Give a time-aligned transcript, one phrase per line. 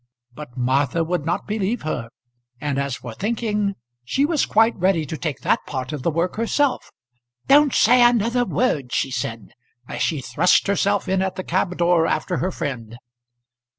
[0.33, 2.09] But Martha would not believe her;
[2.59, 6.37] and as for thinking, she was quite ready to take that part of the work
[6.37, 6.89] herself.
[7.45, 9.51] "Don't say another word," she said,
[9.87, 12.97] as she thrust herself in at the cab door after her friend.